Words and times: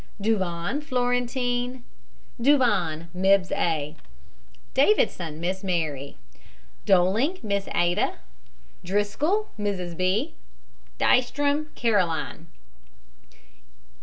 DUVAN, 0.19 0.81
FLORENTINE. 0.81 1.83
DUVAN, 2.41 3.09
MRS. 3.15 3.51
A. 3.51 3.95
DAVIDSON, 4.73 5.39
MISS 5.39 5.63
MARY. 5.63 6.17
DOLING, 6.87 7.37
MISS 7.43 7.69
ADA. 7.75 8.15
DRISCOLL, 8.83 9.49
MRS. 9.59 9.95
B. 9.95 10.33
DEYSTROM, 10.97 11.67
CAROLINE. 11.75 12.47